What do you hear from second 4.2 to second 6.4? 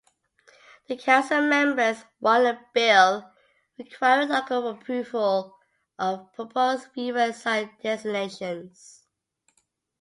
local approval of